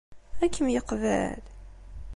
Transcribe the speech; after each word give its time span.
Ad 0.43 0.51
kem-yeqbel? 0.53 1.39